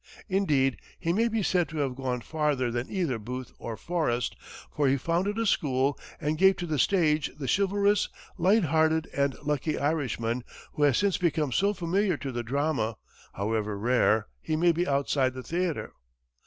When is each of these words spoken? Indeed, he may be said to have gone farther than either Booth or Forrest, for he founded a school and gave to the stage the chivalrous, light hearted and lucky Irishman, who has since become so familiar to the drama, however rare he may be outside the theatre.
Indeed, 0.29 0.79
he 0.99 1.13
may 1.13 1.27
be 1.27 1.43
said 1.43 1.69
to 1.69 1.77
have 1.77 1.93
gone 1.95 2.21
farther 2.21 2.71
than 2.71 2.89
either 2.91 3.19
Booth 3.19 3.51
or 3.59 3.77
Forrest, 3.77 4.35
for 4.71 4.87
he 4.87 4.97
founded 4.97 5.37
a 5.37 5.45
school 5.45 5.95
and 6.19 6.39
gave 6.39 6.57
to 6.57 6.65
the 6.65 6.79
stage 6.79 7.29
the 7.37 7.47
chivalrous, 7.47 8.09
light 8.35 8.63
hearted 8.63 9.07
and 9.13 9.35
lucky 9.43 9.77
Irishman, 9.77 10.43
who 10.73 10.81
has 10.81 10.97
since 10.97 11.19
become 11.19 11.51
so 11.51 11.75
familiar 11.75 12.17
to 12.17 12.31
the 12.31 12.41
drama, 12.41 12.95
however 13.33 13.77
rare 13.77 14.25
he 14.41 14.55
may 14.55 14.71
be 14.71 14.87
outside 14.87 15.35
the 15.35 15.43
theatre. 15.43 15.93